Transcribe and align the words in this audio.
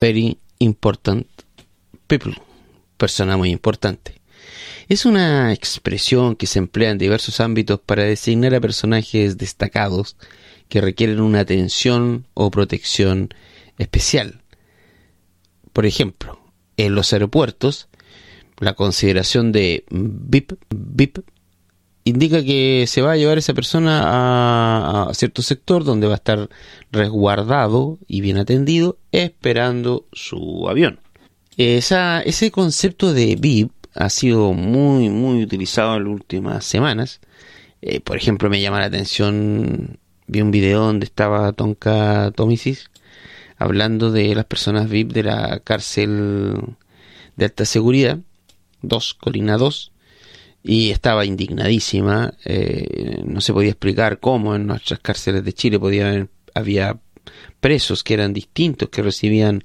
Very 0.00 0.38
important 0.60 1.26
people. 2.06 2.34
Persona 2.96 3.36
muy 3.36 3.50
importante. 3.50 4.20
Es 4.88 5.04
una 5.04 5.52
expresión 5.52 6.36
que 6.36 6.46
se 6.46 6.60
emplea 6.60 6.90
en 6.90 6.98
diversos 6.98 7.40
ámbitos 7.40 7.80
para 7.80 8.04
designar 8.04 8.54
a 8.54 8.60
personajes 8.60 9.38
destacados 9.38 10.16
que 10.68 10.80
requieren 10.80 11.20
una 11.20 11.40
atención 11.40 12.26
o 12.34 12.50
protección 12.50 13.34
especial. 13.78 14.42
Por 15.72 15.84
ejemplo, 15.84 16.40
en 16.76 16.94
los 16.94 17.12
aeropuertos, 17.12 17.88
la 18.60 18.74
consideración 18.74 19.50
de 19.50 19.84
VIP, 19.90 20.52
VIP 20.70 21.18
indica 22.08 22.42
que 22.42 22.84
se 22.86 23.02
va 23.02 23.12
a 23.12 23.16
llevar 23.16 23.38
esa 23.38 23.54
persona 23.54 25.08
a, 25.08 25.14
cierto 25.14 25.42
sector 25.42 25.84
donde 25.84 26.06
va 26.06 26.14
a 26.14 26.16
estar 26.16 26.48
resguardado 26.90 27.98
y 28.06 28.20
bien 28.20 28.38
atendido 28.38 28.98
esperando 29.12 30.06
su 30.12 30.68
avión. 30.68 31.00
Ese 31.56 32.50
concepto 32.50 33.12
de 33.12 33.36
VIP 33.36 33.72
ha 33.94 34.10
sido 34.10 34.52
muy, 34.52 35.08
muy 35.08 35.42
utilizado 35.42 35.96
en 35.96 36.04
las 36.04 36.12
últimas 36.12 36.64
semanas. 36.64 37.20
Eh, 37.82 38.00
por 38.00 38.16
ejemplo, 38.16 38.48
me 38.48 38.60
llama 38.60 38.80
la 38.80 38.86
atención, 38.86 39.98
vi 40.26 40.40
un 40.40 40.50
video 40.50 40.80
donde 40.80 41.06
estaba 41.06 41.52
Tonka 41.52 42.32
Tomisis 42.34 42.90
hablando 43.58 44.12
de 44.12 44.34
las 44.34 44.44
personas 44.44 44.88
VIP 44.88 45.12
de 45.12 45.24
la 45.24 45.60
cárcel 45.60 46.76
de 47.36 47.44
alta 47.44 47.64
seguridad, 47.64 48.18
2, 48.82 49.14
Colina 49.14 49.56
2, 49.56 49.92
y 50.68 50.90
estaba 50.90 51.24
indignadísima. 51.24 52.34
Eh, 52.44 53.22
no 53.24 53.40
se 53.40 53.54
podía 53.54 53.70
explicar 53.70 54.20
cómo 54.20 54.54
en 54.54 54.66
nuestras 54.66 55.00
cárceles 55.00 55.42
de 55.42 55.54
Chile 55.54 55.78
haber, 55.82 56.28
había 56.54 57.00
presos 57.58 58.04
que 58.04 58.12
eran 58.12 58.34
distintos, 58.34 58.90
que 58.90 59.00
recibían 59.00 59.64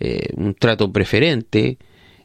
eh, 0.00 0.30
un 0.34 0.54
trato 0.54 0.90
preferente 0.90 1.76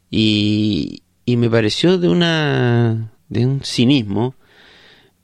y, 0.10 1.04
y 1.26 1.36
me 1.36 1.50
pareció 1.50 1.98
de 1.98 2.08
una 2.08 3.12
de 3.28 3.46
un 3.46 3.62
cinismo. 3.66 4.36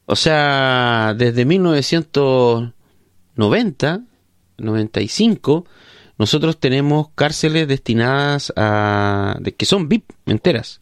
O 0.06 0.18
sea, 0.18 1.16
desde 1.18 1.45
1990, 1.45 4.02
95, 4.58 5.66
nosotros 6.18 6.59
tenemos 6.59 7.08
cárceles 7.16 7.66
destinadas 7.66 8.52
a 8.58 9.38
de, 9.40 9.56
que 9.56 9.66
son 9.66 9.88
VIP 9.88 10.12
enteras 10.25 10.81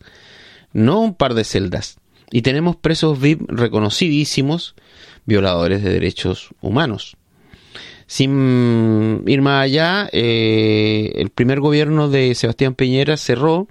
no 0.73 1.01
un 1.01 1.15
par 1.15 1.33
de 1.33 1.43
celdas. 1.43 1.97
Y 2.31 2.43
tenemos 2.43 2.75
presos 2.75 3.19
VIP 3.19 3.41
reconocidísimos, 3.49 4.75
violadores 5.25 5.83
de 5.83 5.91
derechos 5.91 6.49
humanos. 6.61 7.17
Sin 8.07 9.23
ir 9.25 9.41
más 9.41 9.63
allá, 9.63 10.09
eh, 10.11 11.13
el 11.15 11.29
primer 11.29 11.59
gobierno 11.59 12.09
de 12.09 12.35
Sebastián 12.35 12.75
Piñera 12.75 13.15
cerró, 13.17 13.67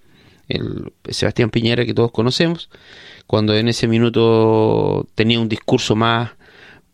el 0.49 0.93
Sebastián 1.09 1.51
Piñera 1.51 1.85
que 1.85 1.95
todos 1.95 2.11
conocemos, 2.11 2.71
cuando 3.27 3.55
en 3.55 3.69
ese 3.69 3.87
minuto 3.87 5.07
tenía 5.15 5.41
un 5.41 5.49
discurso 5.49 5.95
más 5.95 6.31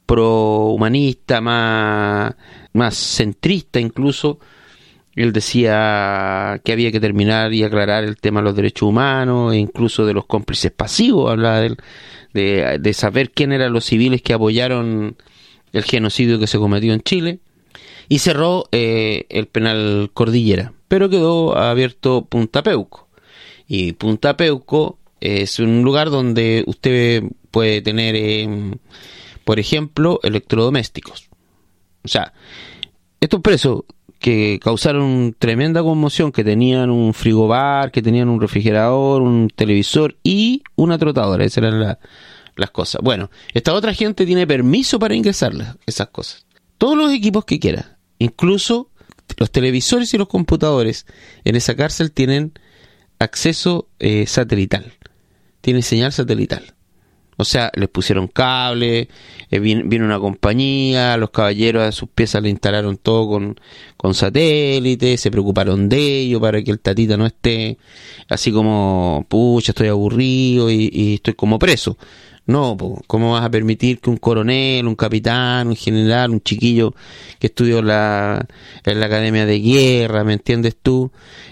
pro-humanista, 0.07 1.41
más, 1.41 2.35
más 2.73 2.97
centrista 2.97 3.81
incluso, 3.81 4.39
él 5.17 5.33
decía 5.33 6.61
que 6.63 6.73
había 6.73 6.93
que 6.93 7.01
terminar 7.01 7.53
y 7.55 7.65
aclarar 7.65 8.05
el 8.05 8.19
tema 8.19 8.41
de 8.41 8.45
los 8.45 8.57
derechos 8.57 8.89
humanos 8.89 9.55
e 9.55 9.57
incluso 9.57 10.05
de 10.05 10.13
los 10.13 10.27
cómplices 10.27 10.71
pasivos, 10.71 11.31
hablaba 11.31 11.61
de, 11.61 12.79
de, 12.79 12.93
saber 12.93 13.31
quién 13.31 13.53
eran 13.53 13.73
los 13.73 13.87
civiles 13.87 14.21
que 14.21 14.35
apoyaron 14.35 15.17
el 15.73 15.85
genocidio 15.85 16.39
que 16.39 16.47
se 16.47 16.59
cometió 16.59 16.93
en 16.93 17.01
Chile 17.01 17.41
y 18.09 18.19
cerró 18.19 18.69
eh, 18.73 19.25
el 19.31 19.47
penal 19.47 20.11
Cordillera, 20.13 20.75
pero 20.87 21.09
quedó 21.09 21.57
abierto 21.57 22.27
Punta 22.27 22.63
Peuco. 22.63 23.09
Y 23.67 23.93
Punta 23.95 24.37
Peuco 24.37 24.99
es 25.21 25.59
un 25.59 25.83
lugar 25.83 26.11
donde 26.11 26.63
usted 26.67 27.25
puede 27.51 27.81
tener, 27.81 28.15
em, 28.15 28.75
por 29.45 29.59
ejemplo, 29.59 30.21
electrodomésticos. 30.23 31.29
O 32.05 32.09
sea, 32.09 32.33
estos 33.21 33.41
presos 33.41 33.85
que 34.19 34.59
causaron 34.63 35.35
tremenda 35.39 35.83
conmoción, 35.83 36.33
que 36.33 36.45
tenían 36.45 36.91
un 36.91 37.15
frigobar, 37.15 37.91
que 37.91 38.03
tenían 38.03 38.29
un 38.29 38.41
refrigerador, 38.41 39.23
un 39.23 39.49
televisor 39.55 40.17
y 40.23 40.63
una 40.75 40.99
trotadora. 40.99 41.45
Esas 41.45 41.59
eran 41.59 41.99
las 42.57 42.71
cosas. 42.71 43.03
Bueno, 43.03 43.31
esta 43.55 43.75
otra 43.75 43.95
gente 43.95 44.27
tiene 44.27 44.47
permiso 44.47 44.99
para 44.99 45.15
ingresar 45.15 45.53
esas 45.87 46.09
cosas. 46.09 46.47
Todos 46.79 46.97
los 46.97 47.13
equipos 47.13 47.45
que 47.45 47.59
quiera, 47.59 47.99
incluso 48.19 48.91
los 49.37 49.51
televisores 49.51 50.13
y 50.15 50.19
los 50.19 50.29
computadores 50.29 51.07
en 51.45 51.57
esa 51.57 51.75
cárcel 51.75 52.13
tienen 52.13 52.53
acceso 53.19 53.89
eh, 53.99 54.27
satelital, 54.27 54.93
tienen 55.61 55.83
señal 55.83 56.13
satelital. 56.13 56.76
O 57.37 57.45
sea, 57.45 57.71
les 57.75 57.89
pusieron 57.89 58.29
cable, 58.29 59.09
eh, 59.51 59.59
vino, 59.59 60.05
una 60.05 60.19
compañía, 60.19 61.17
los 61.17 61.31
caballeros 61.31 61.83
a 61.83 61.93
sus 61.93 62.09
piezas 62.09 62.43
le 62.43 62.49
instalaron 62.49 62.97
todo 62.97 63.29
con, 63.29 63.61
con 63.97 64.15
satélite, 64.15 65.17
se 65.19 65.31
preocuparon 65.31 65.89
de 65.89 66.21
ello 66.21 66.41
para 66.41 66.63
que 66.63 66.71
el 66.71 66.81
tatita 66.81 67.17
no 67.17 67.27
esté 67.27 67.79
así 68.29 68.53
como, 68.53 69.27
pucha, 69.29 69.73
estoy 69.73 69.89
aburrido 69.89 70.71
y 70.71 71.15
estoy 71.15 71.35
como 71.35 71.59
preso. 71.59 71.99
No, 72.47 72.77
¿cómo 73.09 73.33
vas 73.33 73.45
a 73.45 73.51
permitir 73.51 73.99
que 73.99 74.09
un 74.09 74.19
coronel, 74.19 74.87
un 74.87 74.95
capitán, 74.95 75.67
un 75.67 75.77
general, 75.77 76.31
un 76.31 76.41
chiquillo 76.41 76.95
que 77.41 77.49
estudió 77.49 77.83
la, 77.83 78.47
en 78.85 79.01
la 79.01 79.07
Academia 79.07 79.45
de 79.47 79.59
Guerra, 79.59 80.23
¿me 80.23 80.35
entiendes 80.35 80.77
tú? 80.81 81.11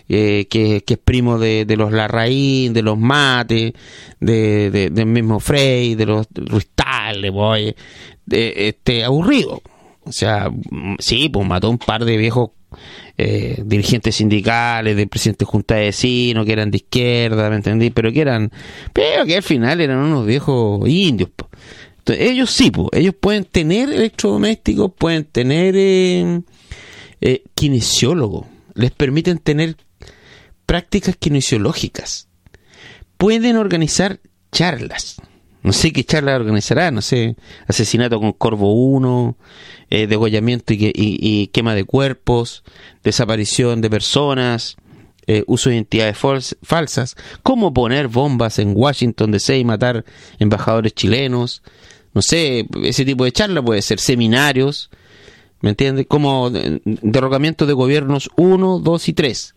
Eh, 0.09 0.47
que, 0.49 0.85
es 0.87 0.99
primo 0.99 1.39
de, 1.39 1.67
los 1.77 1.91
Larraín, 1.91 2.73
de 2.75 2.83
los 2.83 2.97
Mate, 2.97 3.75
de, 4.21 4.71
del 4.71 5.07
mismo 5.07 5.41
Frey, 5.41 5.97
de 5.97 6.07
los 6.07 6.29
Ruiz 6.33 6.69
voy, 7.33 7.75
de, 8.27 8.69
este, 8.69 9.05
aburrido. 9.05 9.63
O 10.05 10.13
sea, 10.13 10.51
sí, 10.99 11.29
pues 11.29 11.47
mató 11.47 11.71
un 11.71 11.79
par 11.79 12.05
de 12.05 12.17
viejos 12.17 12.51
eh, 13.17 13.63
dirigentes 13.65 14.17
sindicales, 14.17 14.97
de 14.97 15.07
presidente 15.07 15.45
de 15.45 15.51
junta 15.51 15.75
de 15.77 15.87
vecinos, 15.87 16.45
que 16.47 16.53
eran 16.53 16.71
de 16.71 16.79
izquierda, 16.79 17.51
¿me 17.51 17.57
entendí? 17.57 17.91
Pero 17.91 18.13
que 18.13 18.21
eran, 18.21 18.51
pero 18.93 19.25
que 19.25 19.37
al 19.37 19.43
final 19.43 19.81
eran 19.81 19.99
unos 19.99 20.27
viejos 20.27 20.89
indios. 20.89 21.31
Entonces, 21.99 22.31
ellos 22.31 22.51
sí, 22.51 22.71
pues, 22.71 22.89
ellos 22.93 23.15
pueden 23.19 23.45
tener 23.45 23.91
electrodomésticos, 23.91 24.93
pueden 24.99 25.25
tener 25.25 25.75
eh, 25.77 26.43
eh, 27.21 27.45
kinesiólogos, 27.55 28.47
les 28.75 28.91
permiten 28.91 29.39
tener 29.39 29.77
prácticas 30.67 31.17
kinesiológicas, 31.17 32.29
pueden 33.17 33.57
organizar 33.57 34.21
charlas. 34.53 35.17
No 35.65 35.73
sé 35.73 35.95
qué 35.95 36.05
charla 36.05 36.37
organizará, 36.37 36.91
no 36.91 37.01
sé, 37.01 37.37
asesinato 37.67 38.21
con 38.21 38.33
Corvo 38.33 38.75
1, 38.75 39.35
eh, 39.89 40.07
degollamiento 40.07 40.75
y, 40.77 41.49
quema 41.55 41.75
de 41.75 41.85
cuerpos, 41.85 42.65
desaparición 43.03 43.81
de 43.81 43.89
personas, 43.89 44.77
eh, 45.27 45.43
uso 45.47 45.71
de 45.71 45.77
identidades 45.77 46.19
falsas, 46.63 47.17
cómo 47.43 47.73
poner 47.73 48.09
bombas 48.09 48.59
en 48.59 48.75
Washington 48.77 49.31
DC 49.31 49.59
y 49.59 49.65
matar 49.65 50.05
embajadores 50.39 50.93
chilenos, 50.93 51.63
no 52.13 52.21
sé, 52.21 52.69
ese 52.83 53.07
tipo 53.07 53.25
de 53.25 53.33
charla 53.33 53.63
puede 53.63 53.81
ser 53.81 53.99
seminarios, 54.01 54.91
¿me 55.63 55.71
entiendes? 55.71 56.05
Como 56.07 56.51
derrocamiento 56.51 57.65
de 57.65 57.73
gobiernos 57.73 58.29
1, 58.37 58.81
2 58.81 59.09
y 59.09 59.13
3 59.15 59.55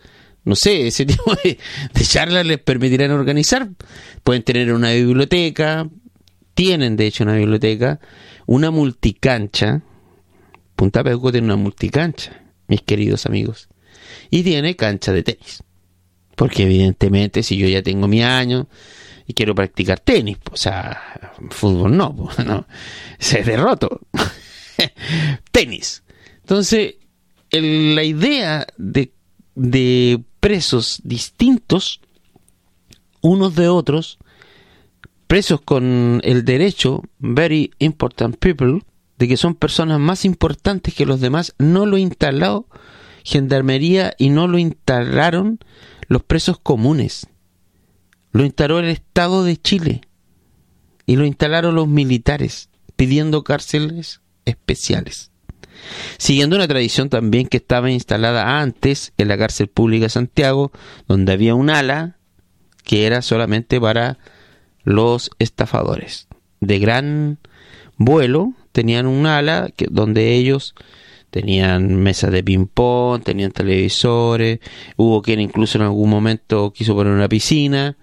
no 0.48 0.56
sé, 0.56 0.88
ese 0.88 1.06
tipo 1.06 1.36
de, 1.44 1.58
charlas 2.04 2.46
les 2.46 2.58
permitirán 2.60 3.12
organizar. 3.12 3.70
Pueden 4.24 4.44
tener 4.44 4.74
una 4.74 4.94
biblioteca, 4.94 5.88
tienen 6.54 6.96
de 6.96 7.08
hecho 7.08 7.26
una 7.26 7.36
biblioteca, 7.36 8.00
una 8.46 8.72
multicancha. 8.72 9.82
Punta 10.76 11.04
Peuco 11.04 11.32
tiene 11.32 11.46
una 11.46 11.58
multicancha, 11.58 12.42
mis 12.68 12.82
queridos 12.82 13.26
amigos. 13.26 13.68
Y 14.30 14.44
tiene 14.44 14.76
cancha 14.76 15.12
de 15.12 15.24
tenis. 15.24 15.64
Porque 16.36 16.64
evidentemente 16.64 17.44
si 17.44 17.58
yo 17.58 17.68
ya 17.68 17.84
tengo 17.84 18.08
mi 18.08 18.24
año 18.24 18.70
y 19.26 19.34
quiero 19.34 19.54
practicar 19.54 20.00
tenis, 20.00 20.38
o 20.50 20.56
sea, 20.56 21.34
fútbol 21.50 21.98
no, 21.98 22.30
no 22.46 22.68
se 23.20 23.44
derroto. 23.44 24.00
tenis. 25.52 26.04
Entonces, 26.40 26.96
la 27.52 28.04
idea 28.04 28.66
de, 28.78 29.12
de 29.56 30.24
presos 30.48 31.02
distintos 31.04 32.00
unos 33.20 33.54
de 33.56 33.68
otros, 33.68 34.18
presos 35.28 35.60
con 35.60 36.22
el 36.24 36.46
derecho, 36.46 37.04
very 37.20 37.72
important 37.80 38.38
people, 38.38 38.82
de 39.18 39.28
que 39.28 39.36
son 39.36 39.56
personas 39.56 40.00
más 40.00 40.24
importantes 40.24 40.94
que 40.94 41.06
los 41.06 41.20
demás, 41.20 41.54
no 41.58 41.86
lo 41.86 41.98
instaló 41.98 42.66
Gendarmería 43.26 44.14
y 44.18 44.30
no 44.30 44.48
lo 44.48 44.58
instalaron 44.58 45.60
los 46.08 46.24
presos 46.24 46.58
comunes. 46.58 47.28
Lo 48.32 48.46
instaló 48.46 48.80
el 48.80 48.88
Estado 48.88 49.44
de 49.44 49.58
Chile 49.58 50.02
y 51.06 51.18
lo 51.18 51.26
instalaron 51.26 51.76
los 51.76 51.90
militares 51.90 52.70
pidiendo 52.96 53.44
cárceles 53.44 54.22
especiales. 54.46 55.30
Siguiendo 56.18 56.56
una 56.56 56.68
tradición 56.68 57.10
también 57.10 57.48
que 57.48 57.58
estaba 57.58 57.92
instalada 57.92 58.60
antes 58.60 59.14
en 59.18 59.28
la 59.28 59.38
cárcel 59.38 59.68
pública 59.68 60.06
de 60.06 60.10
Santiago, 60.10 60.72
donde 61.08 61.34
había 61.34 61.56
un 61.56 61.70
ala 61.70 62.18
que 62.84 63.06
era 63.06 63.22
solamente 63.22 63.80
para 63.82 64.18
los 64.84 65.32
estafadores. 65.40 66.28
De 66.62 66.80
gran 66.80 67.40
vuelo 67.98 68.54
tenían 68.72 69.06
un 69.06 69.26
ala 69.26 69.70
que, 69.76 69.88
donde 69.90 70.36
ellos 70.36 70.74
tenían 71.30 71.96
mesas 72.02 72.32
de 72.32 72.44
ping-pong, 72.44 73.22
tenían 73.24 73.52
televisores, 73.52 74.60
hubo 74.96 75.22
quien 75.22 75.42
incluso 75.42 75.78
en 75.78 75.84
algún 75.84 76.10
momento 76.10 76.72
quiso 76.72 76.96
poner 76.96 77.14
una 77.14 77.28
piscina. 77.28 77.98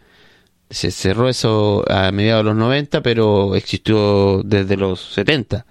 Se 0.71 0.91
cerró 0.91 1.29
eso 1.29 1.85
a 1.89 2.11
mediados 2.13 2.45
de 2.45 2.51
los 2.51 2.57
90, 2.59 3.03
pero 3.03 3.55
existió 3.55 4.43
desde 4.45 4.77
los 4.77 5.15
70. 5.15 5.67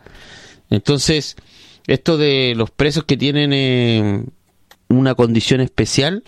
Entonces, 0.69 1.35
esto 1.88 2.18
de 2.18 2.53
los 2.56 2.71
presos 2.71 3.03
que 3.03 3.18
tienen 3.18 3.51
eh, 3.53 4.24
una 4.89 5.15
condición 5.15 5.62
especial, 5.62 6.24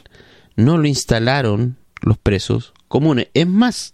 no 0.55 0.77
lo 0.77 0.87
instalaron 0.87 1.77
los 2.01 2.17
presos 2.17 2.73
comunes. 2.87 3.27
Es 3.33 3.47
más, 3.47 3.93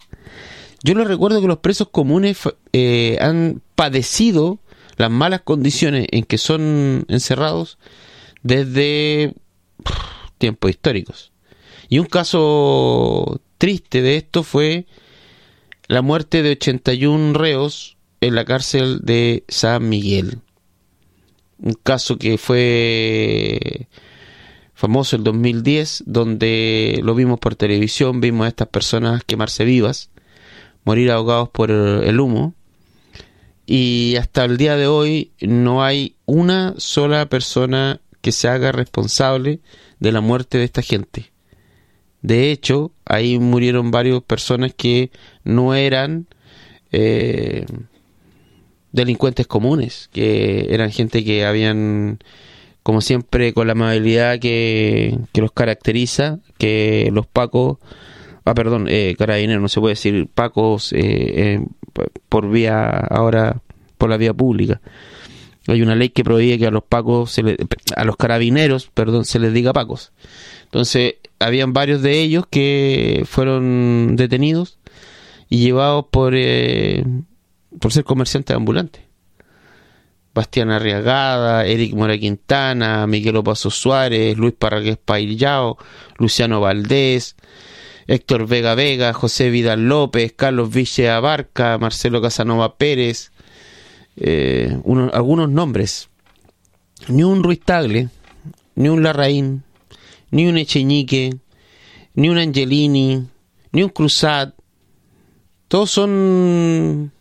yo 0.84 0.96
les 0.96 1.08
recuerdo 1.08 1.42
que 1.42 1.48
los 1.48 1.60
presos 1.60 1.90
comunes 1.90 2.40
eh, 2.74 3.18
han 3.22 3.62
padecido 3.76 4.60
las 4.98 5.12
malas 5.12 5.42
condiciones 5.42 6.08
en 6.12 6.24
que 6.24 6.38
son 6.38 7.06
encerrados 7.08 7.78
desde 8.44 9.34
tiempos 10.38 10.72
históricos. 10.72 11.32
Y 11.90 12.00
un 12.00 12.06
caso 12.06 13.42
triste 13.58 14.02
de 14.02 14.18
esto 14.18 14.44
fue 14.44 14.86
la 15.88 16.02
muerte 16.02 16.42
de 16.42 16.52
81 16.52 17.34
reos 17.34 17.98
en 18.22 18.36
la 18.36 18.46
cárcel 18.46 19.00
de 19.04 19.44
San 19.48 19.90
Miguel. 19.90 20.40
Un 21.62 21.74
caso 21.74 22.18
que 22.18 22.38
fue 22.38 23.88
famoso 24.74 25.16
el 25.16 25.24
2010, 25.24 26.04
donde 26.08 27.00
lo 27.04 27.14
vimos 27.14 27.40
por 27.40 27.56
televisión, 27.56 28.20
vimos 28.20 28.46
a 28.46 28.50
estas 28.50 28.68
personas 28.68 29.24
quemarse 29.24 29.64
vivas, 29.64 30.10
morir 30.84 31.12
ahogados 31.12 31.50
por 31.50 31.70
el 31.70 32.20
humo, 32.20 32.56
y 33.68 34.16
hasta 34.18 34.44
el 34.44 34.58
día 34.58 34.76
de 34.76 34.88
hoy 34.88 35.32
no 35.40 35.84
hay 35.84 36.16
una 36.26 36.74
sola 36.78 37.28
persona 37.28 38.02
que 38.22 38.32
se 38.32 38.48
haga 38.48 38.72
responsable 38.72 39.60
de 40.00 40.12
la 40.12 40.22
muerte 40.22 40.58
de 40.58 40.64
esta 40.64 40.82
gente. 40.82 41.32
De 42.22 42.52
hecho, 42.52 42.92
ahí 43.06 43.40
murieron 43.40 43.92
varias 43.92 44.22
personas 44.24 44.74
que 44.74 45.12
no 45.44 45.74
eran 45.76 46.28
eh, 46.92 47.66
delincuentes 48.92 49.48
comunes, 49.48 50.10
que 50.12 50.68
eran 50.70 50.92
gente 50.92 51.24
que 51.24 51.46
habían, 51.46 52.20
como 52.84 53.02
siempre, 53.02 53.54
con 53.54 53.68
la 53.68 53.74
amabilidad 53.74 54.40
que, 54.40 55.18
que 55.32 55.42
los 55.42 55.52
caracteriza, 55.52 56.40
que 56.58 57.10
los 57.14 57.26
pacos, 57.26 57.78
ah, 58.46 58.54
perdón, 58.54 58.88
eh, 58.90 59.16
carabineros, 59.18 59.62
no 59.62 59.70
se 59.70 59.80
puede 59.80 59.94
decir 59.94 60.28
pacos 60.34 60.94
eh, 60.94 61.64
por 62.30 62.50
vía, 62.50 62.90
ahora, 62.90 63.62
por 63.98 64.10
la 64.10 64.18
vía 64.18 64.34
pública. 64.34 64.82
Hay 65.68 65.82
una 65.82 65.96
ley 65.96 66.10
que 66.10 66.24
prohíbe 66.24 66.58
que 66.58 66.68
a 66.68 66.72
los 66.72 66.84
pacos, 66.84 67.32
se 67.32 67.58
a 67.96 68.04
los 68.04 68.18
carabineros, 68.18 68.90
perdón, 68.94 69.26
se 69.26 69.40
les 69.40 69.54
diga 69.54 69.74
pacos. 69.74 70.12
Entonces, 70.64 71.16
habían 71.40 71.74
varios 71.74 72.02
de 72.02 72.20
ellos 72.20 72.46
que 72.50 73.24
fueron 73.26 74.16
detenidos 74.16 74.80
y 75.50 75.60
llevados 75.60 76.06
por, 76.10 76.34
eh, 76.36 77.04
por 77.80 77.92
ser 77.92 78.04
comerciantes 78.04 78.56
ambulantes. 78.56 79.04
Bastián 80.34 80.72
Arriagada, 80.72 81.66
Eric 81.66 81.94
Mora 81.94 82.18
Quintana, 82.18 83.06
Miguel 83.06 83.36
Opaso 83.36 83.70
Suárez, 83.70 84.38
Luis 84.38 84.54
Parragués 84.58 84.98
Paillao, 84.98 85.78
Luciano 86.18 86.62
Valdés, 86.62 87.36
Héctor 88.08 88.48
Vega 88.48 88.76
Vega, 88.76 89.14
José 89.14 89.50
Vidal 89.50 89.88
López, 89.88 90.34
Carlos 90.34 90.70
Ville 90.70 91.10
Abarca, 91.10 91.78
Marcelo 91.78 92.22
Casanova 92.22 92.78
Pérez, 92.78 93.32
eh, 94.16 94.78
algunos 95.14 95.50
nombres. 95.50 96.10
Ni 97.08 97.24
un 97.24 97.44
Ruiz 97.44 97.60
Tagle, 97.60 98.10
ni 98.76 98.90
un 98.90 99.04
Larraín, 99.04 99.64
ni 100.30 100.48
un 100.48 100.58
Echeñique, 100.58 101.36
ni 102.14 102.30
un 102.30 102.38
Angelini, 102.38 103.28
ni 103.72 103.84
un 103.84 103.90
Cruzat. 103.90 104.54
Todos 105.68 105.92
son, 105.92 107.12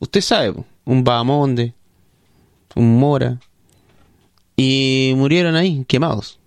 usted 0.00 0.20
sabe, 0.20 0.54
un 0.84 1.04
Bahamonde, 1.04 1.74
un 2.74 2.98
Mora. 2.98 3.38
Y 4.56 5.12
murieron 5.16 5.54
ahí, 5.54 5.84
quemados. 5.86 6.38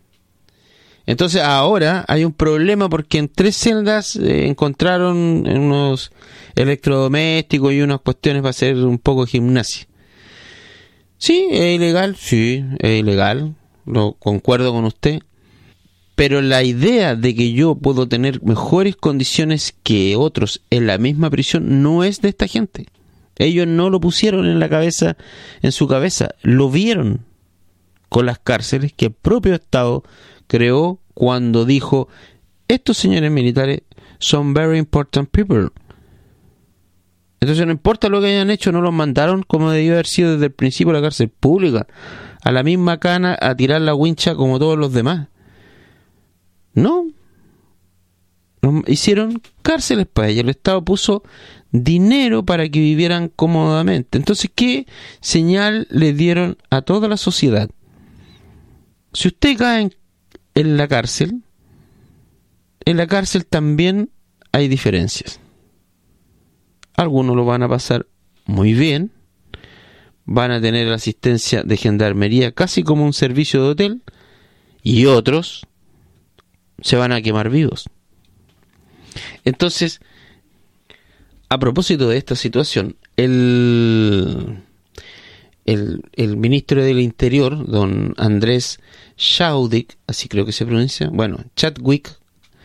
Entonces 1.06 1.42
ahora 1.42 2.06
hay 2.08 2.26
un 2.26 2.34
problema 2.34 2.90
porque 2.90 3.18
en 3.18 3.28
tres 3.28 3.56
celdas 3.58 4.16
eh, 4.16 4.48
encontraron 4.48 5.48
unos 5.48 6.12
electrodomésticos 6.56 7.74
y 7.74 7.82
unas 7.82 8.02
cuestiones 8.02 8.42
para 8.42 8.52
hacer 8.52 8.76
un 8.78 9.00
poco 9.00 9.26
de 9.26 9.32
gimnasia. 9.32 9.88
Sí, 11.18 11.48
es 11.52 11.76
ilegal, 11.76 12.16
sí, 12.16 12.66
es 12.80 13.00
ilegal, 13.00 13.56
lo 13.86 14.14
concuerdo 14.14 14.72
con 14.72 14.86
usted. 14.86 15.20
Pero 16.16 16.42
la 16.42 16.64
idea 16.64 17.16
de 17.16 17.34
que 17.34 17.52
yo 17.54 17.76
puedo 17.76 18.08
tener 18.08 18.44
mejores 18.44 18.96
condiciones 18.96 19.74
que 19.84 20.16
otros 20.16 20.62
en 20.70 20.86
la 20.88 20.98
misma 20.98 21.30
prisión 21.30 21.82
no 21.82 22.04
es 22.04 22.22
de 22.22 22.30
esta 22.30 22.48
gente. 22.48 22.88
Ellos 23.42 23.66
no 23.66 23.90
lo 23.90 24.00
pusieron 24.00 24.46
en 24.46 24.60
la 24.60 24.70
cabeza, 24.70 25.18
en 25.64 25.72
su 25.72 25.88
cabeza, 25.88 26.36
lo 26.44 26.70
vieron 26.70 27.26
con 28.08 28.28
las 28.28 28.38
cárceles 28.38 28.94
que 28.94 29.06
el 29.08 29.14
propio 29.14 29.56
Estado 29.56 30.04
creó 30.46 31.00
cuando 31.16 31.66
dijo, 31.66 32.08
estos 32.68 32.98
señores 32.98 33.32
militares 33.32 33.82
son 34.20 34.54
very 34.54 34.78
important 34.78 35.28
people. 35.32 35.70
Entonces 37.40 37.66
no 37.66 37.72
importa 37.72 38.10
lo 38.10 38.22
que 38.22 38.28
hayan 38.28 38.52
hecho, 38.52 38.72
no 38.72 38.80
los 38.80 38.94
mandaron 38.94 39.42
como 39.42 39.72
debió 39.72 39.94
haber 39.94 40.06
sido 40.06 40.34
desde 40.34 40.46
el 40.46 40.52
principio 40.52 40.94
la 40.94 41.02
cárcel 41.02 41.30
pública, 41.30 41.88
a 42.44 42.52
la 42.52 42.62
misma 42.62 43.00
cana 43.00 43.36
a 43.42 43.56
tirar 43.56 43.82
la 43.82 43.96
wincha 43.96 44.36
como 44.36 44.60
todos 44.60 44.78
los 44.78 44.94
demás. 44.94 45.30
No. 46.76 47.08
Hicieron 48.88 49.42
cárceles 49.62 50.08
para 50.08 50.30
ellos. 50.30 50.44
El 50.44 50.50
Estado 50.50 50.84
puso 50.84 51.24
dinero 51.72 52.44
para 52.44 52.68
que 52.70 52.80
vivieran 52.80 53.30
cómodamente. 53.30 54.18
Entonces, 54.18 54.52
¿qué 54.54 54.88
señal 55.20 55.88
le 55.90 56.14
dieron 56.14 56.58
a 56.70 56.82
toda 56.82 57.08
la 57.08 57.18
sociedad? 57.18 57.70
Si 59.14 59.28
usted 59.28 59.58
cae 59.58 59.82
en 59.82 59.96
en 60.56 60.78
la 60.78 60.88
cárcel, 60.88 61.44
en 62.86 62.98
la 62.98 63.08
cárcel 63.08 63.46
también 63.46 64.10
hay 64.52 64.68
diferencias. 64.68 65.40
Algunos 66.96 67.36
lo 67.36 67.46
van 67.46 67.64
a 67.64 67.70
pasar 67.70 68.08
muy 68.46 68.74
bien, 68.74 69.12
van 70.26 70.52
a 70.52 70.62
tener 70.62 70.88
la 70.88 70.96
asistencia 70.96 71.64
de 71.64 71.78
gendarmería 71.78 72.52
casi 72.52 72.84
como 72.84 73.06
un 73.06 73.14
servicio 73.14 73.64
de 73.64 73.70
hotel, 73.70 74.02
y 74.84 75.06
otros 75.06 75.66
se 76.82 76.96
van 76.96 77.12
a 77.12 77.22
quemar 77.22 77.50
vivos. 77.50 77.90
Entonces, 79.46 80.02
a 81.50 81.60
propósito 81.60 82.08
de 82.10 82.18
esta 82.18 82.36
situación, 82.36 82.96
el, 83.18 84.60
el, 85.66 86.02
el 86.14 86.38
ministro 86.38 86.84
del 86.84 87.00
Interior, 87.00 87.68
don 87.68 88.14
Andrés 88.18 88.80
Shaudik, 89.18 89.98
así 90.08 90.28
creo 90.28 90.46
que 90.46 90.52
se 90.52 90.66
pronuncia, 90.66 91.10
bueno, 91.12 91.44
Chadwick, 91.56 92.18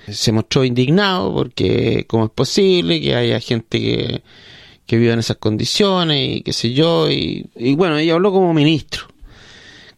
se 0.09 0.33
mostró 0.33 0.65
indignado 0.65 1.35
porque 1.35 2.05
cómo 2.07 2.27
es 2.27 2.31
posible 2.31 3.01
que 3.01 3.15
haya 3.15 3.41
gente 3.41 3.81
que, 3.81 4.23
que 4.87 4.97
viva 4.97 5.13
en 5.13 5.19
esas 5.19 5.37
condiciones 5.39 6.37
y 6.37 6.43
qué 6.43 6.53
sé 6.53 6.73
yo, 6.73 7.11
y, 7.11 7.49
bueno, 7.75 7.99
ella 7.99 8.15
habló 8.15 8.33
como 8.33 8.55
ministro, 8.55 9.09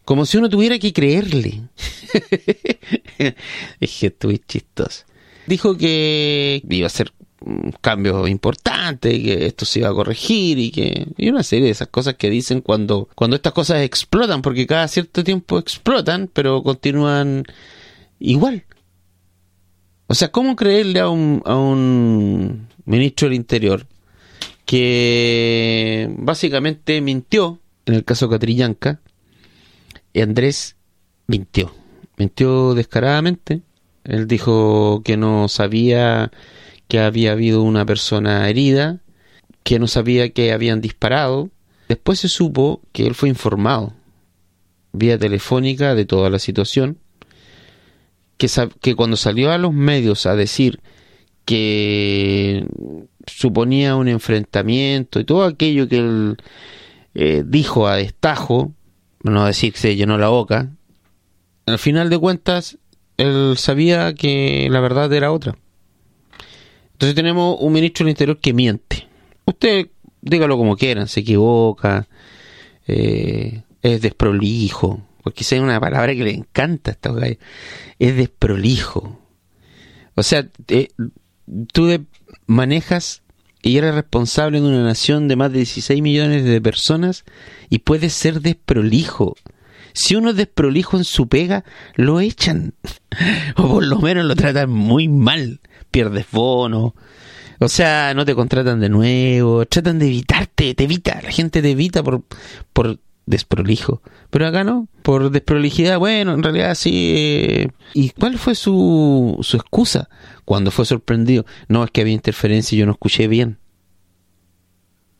como 0.03 0.25
si 0.25 0.37
uno 0.37 0.49
tuviera 0.49 0.79
que 0.79 0.91
creerle. 0.91 1.61
Dije, 3.79 4.07
estuve 4.07 4.39
chistoso. 4.39 5.03
Dijo 5.49 5.75
que 5.75 6.61
iba 6.69 6.85
a 6.85 6.91
ser 6.91 7.11
un 7.41 7.73
cambio 7.81 8.27
importante, 8.27 9.19
que 9.19 9.47
esto 9.47 9.65
se 9.65 9.79
iba 9.79 9.89
a 9.89 9.93
corregir 9.93 10.59
y 10.59 10.69
que 10.69 11.07
y 11.17 11.27
una 11.29 11.41
serie 11.41 11.65
de 11.65 11.71
esas 11.71 11.87
cosas 11.87 12.13
que 12.13 12.29
dicen 12.29 12.61
cuando 12.61 13.09
cuando 13.15 13.35
estas 13.35 13.53
cosas 13.53 13.81
explotan, 13.81 14.43
porque 14.43 14.67
cada 14.67 14.87
cierto 14.87 15.23
tiempo 15.23 15.57
explotan, 15.57 16.29
pero 16.31 16.61
continúan 16.61 17.45
igual. 18.19 18.63
O 20.05 20.13
sea, 20.13 20.31
¿cómo 20.31 20.55
creerle 20.55 20.99
a 20.99 21.09
un, 21.09 21.41
a 21.45 21.55
un 21.55 22.67
ministro 22.85 23.27
del 23.27 23.35
Interior 23.35 23.87
que 24.67 26.13
básicamente 26.15 27.01
mintió, 27.01 27.59
en 27.87 27.95
el 27.95 28.05
caso 28.05 28.29
Catrillanca, 28.29 29.01
y 30.13 30.21
Andrés 30.21 30.75
mintió, 31.25 31.73
mintió 32.17 32.75
descaradamente. 32.75 33.63
Él 34.03 34.27
dijo 34.27 35.01
que 35.03 35.17
no 35.17 35.47
sabía 35.47 36.31
que 36.87 36.99
había 36.99 37.33
habido 37.33 37.61
una 37.61 37.85
persona 37.85 38.49
herida, 38.49 38.99
que 39.63 39.79
no 39.79 39.87
sabía 39.87 40.29
que 40.31 40.51
habían 40.51 40.81
disparado. 40.81 41.49
Después 41.87 42.19
se 42.19 42.29
supo 42.29 42.81
que 42.91 43.05
él 43.05 43.15
fue 43.15 43.29
informado 43.29 43.93
vía 44.91 45.17
telefónica 45.17 45.95
de 45.95 46.05
toda 46.05 46.29
la 46.29 46.39
situación, 46.39 46.97
que, 48.37 48.95
cuando 48.95 49.17
salió 49.17 49.51
a 49.51 49.57
los 49.57 49.73
medios 49.73 50.25
a 50.25 50.35
decir 50.35 50.79
que 51.45 52.65
suponía 53.27 53.95
un 53.95 54.07
enfrentamiento 54.07 55.19
y 55.19 55.25
todo 55.25 55.43
aquello 55.43 55.87
que 55.87 55.97
él 55.97 56.37
eh, 57.15 57.43
dijo 57.45 57.87
a 57.87 57.97
destajo, 57.97 58.71
no 59.23 59.45
decir 59.45 59.73
que 59.73 59.79
se 59.79 59.95
llenó 59.95 60.17
la 60.17 60.29
boca, 60.29 60.71
al 61.65 61.79
final 61.79 62.09
de 62.09 62.17
cuentas 62.17 62.77
él 63.19 63.57
sabía 63.57 64.13
que 64.13 64.69
la 64.71 64.79
verdad 64.79 65.11
era 65.11 65.31
otra. 65.31 65.57
Entonces 66.93 67.15
tenemos 67.15 67.57
un 67.59 67.73
ministro 67.73 68.05
del 68.05 68.11
Interior 68.11 68.37
que 68.39 68.53
miente. 68.53 69.07
Usted 69.45 69.89
dígalo 70.21 70.57
como 70.57 70.77
quieran, 70.77 71.07
se 71.07 71.19
equivoca, 71.19 72.07
eh, 72.87 73.63
es 73.81 74.01
desprolijo, 74.01 75.01
porque 75.23 75.43
esa 75.43 75.55
es 75.55 75.61
una 75.61 75.79
palabra 75.79 76.13
que 76.13 76.23
le 76.23 76.31
encanta 76.31 76.91
a 76.91 76.93
esta 76.93 77.13
es 77.99 78.15
desprolijo. 78.15 79.19
O 80.15 80.23
sea, 80.23 80.47
eh, 80.69 80.87
tú 81.73 82.05
manejas 82.47 83.21
y 83.61 83.77
eres 83.77 83.95
responsable 83.95 84.61
de 84.61 84.67
una 84.67 84.83
nación 84.83 85.27
de 85.27 85.35
más 85.35 85.51
de 85.51 85.57
16 85.57 86.01
millones 86.01 86.45
de 86.45 86.61
personas 86.61 87.25
y 87.69 87.79
puedes 87.79 88.13
ser 88.13 88.39
desprolijo. 88.39 89.35
Si 89.93 90.15
uno 90.15 90.31
es 90.31 90.35
desprolijo 90.35 90.97
en 90.97 91.03
su 91.03 91.27
pega, 91.27 91.63
lo 91.95 92.19
echan. 92.19 92.73
o 93.57 93.67
por 93.67 93.85
lo 93.85 93.99
menos 93.99 94.25
lo 94.25 94.35
tratan 94.35 94.69
muy 94.69 95.07
mal. 95.07 95.59
Pierdes 95.91 96.27
bono. 96.31 96.95
O 97.59 97.67
sea, 97.67 98.13
no 98.13 98.25
te 98.25 98.35
contratan 98.35 98.79
de 98.79 98.89
nuevo. 98.89 99.65
Tratan 99.65 99.99
de 99.99 100.07
evitarte. 100.07 100.73
Te 100.75 100.83
evita. 100.83 101.19
La 101.21 101.31
gente 101.31 101.61
te 101.61 101.71
evita 101.71 102.03
por, 102.03 102.23
por 102.73 102.99
desprolijo. 103.25 104.01
Pero 104.29 104.47
acá 104.47 104.63
no. 104.63 104.87
Por 105.01 105.29
desprolijidad. 105.31 105.99
Bueno, 105.99 106.33
en 106.33 106.43
realidad 106.43 106.75
sí. 106.75 107.13
Eh, 107.17 107.67
¿Y 107.93 108.11
cuál 108.11 108.37
fue 108.37 108.55
su, 108.55 109.37
su 109.41 109.57
excusa? 109.57 110.09
cuando 110.49 110.71
fue 110.71 110.87
sorprendido, 110.87 111.45
no 111.67 111.83
es 111.83 111.91
que 111.91 112.01
había 112.01 112.15
interferencia 112.15 112.75
y 112.75 112.79
yo 112.79 112.87
no 112.87 112.93
escuché 112.93 113.27
bien. 113.27 113.59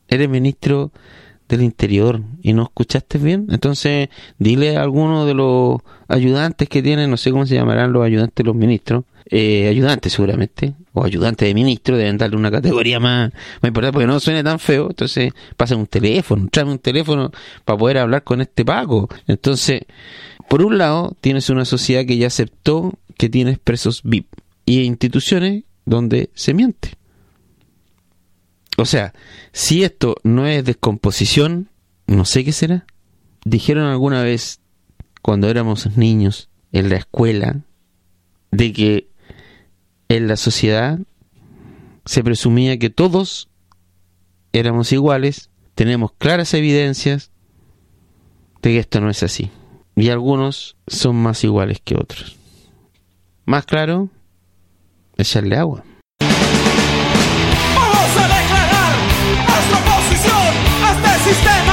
Eres 0.08 0.28
ministro 0.28 0.92
del 1.50 1.66
Interior 1.66 2.22
y 2.42 2.54
no 2.54 2.64
escuchaste 2.64 3.18
bien. 3.18 3.48
Entonces, 3.50 4.10
dile 4.38 4.78
a 4.78 4.84
alguno 4.84 5.26
de 5.26 5.34
los 5.34 5.82
ayudantes 6.08 6.70
que 6.70 6.82
tienen, 6.82 7.10
no 7.10 7.18
sé 7.18 7.32
cómo 7.32 7.46
se 7.46 7.56
llamarán 7.56 7.92
los 7.92 8.06
ayudantes 8.06 8.46
los 8.46 8.56
ministros, 8.56 9.04
eh, 9.26 9.68
ayudantes 9.68 10.14
seguramente, 10.14 10.74
o 10.94 11.04
ayudantes 11.04 11.48
de 11.48 11.54
ministro, 11.54 11.98
deben 11.98 12.18
darle 12.18 12.38
una 12.38 12.50
categoría 12.50 13.00
más, 13.00 13.32
importante 13.64 13.94
porque 13.94 14.08
no 14.08 14.20
suene 14.20 14.44
tan 14.44 14.60
feo. 14.60 14.88
Entonces, 14.90 15.34
pasen 15.58 15.80
un 15.80 15.88
teléfono, 15.88 16.48
traen 16.52 16.70
un 16.70 16.80
teléfono 16.80 17.32
para 17.66 17.78
poder 17.78 17.98
hablar 18.00 18.24
con 18.24 18.42
este 18.42 18.66
Paco. 18.66 19.10
Entonces, 19.28 19.82
por 20.48 20.64
un 20.64 20.78
lado, 20.78 21.16
tienes 21.22 21.50
una 21.50 21.66
sociedad 21.66 22.06
que 22.06 22.18
ya 22.18 22.28
aceptó 22.28 22.94
que 23.18 23.30
tienes 23.30 23.60
presos 23.60 24.02
VIP 24.04 24.28
y 24.66 24.82
instituciones 24.82 25.64
donde 25.86 26.30
se 26.34 26.54
miente. 26.54 26.99
O 28.80 28.86
sea, 28.86 29.14
si 29.52 29.84
esto 29.84 30.16
no 30.24 30.48
es 30.48 30.64
descomposición, 30.64 31.70
no 32.08 32.24
sé 32.24 32.46
qué 32.46 32.54
será. 32.54 32.86
Dijeron 33.44 33.86
alguna 33.86 34.24
vez, 34.24 34.62
cuando 35.22 35.50
éramos 35.50 35.98
niños, 35.98 36.50
en 36.72 36.90
la 36.90 36.96
escuela, 36.96 37.60
de 38.52 38.72
que 38.72 39.10
en 40.08 40.28
la 40.30 40.38
sociedad 40.38 40.98
se 42.06 42.24
presumía 42.24 42.80
que 42.80 42.90
todos 42.90 43.50
éramos 44.54 44.94
iguales, 44.94 45.50
tenemos 45.76 46.14
claras 46.18 46.54
evidencias 46.54 47.32
de 48.62 48.70
que 48.72 48.80
esto 48.80 49.02
no 49.02 49.10
es 49.10 49.24
así. 49.24 49.52
Y 49.98 50.10
algunos 50.10 50.78
son 50.88 51.18
más 51.18 51.44
iguales 51.44 51.82
que 51.84 51.96
otros. 51.96 52.38
Más 53.46 53.66
claro, 53.66 54.10
echarle 55.18 55.58
agua. 55.58 55.84
Sistema. 61.30 61.69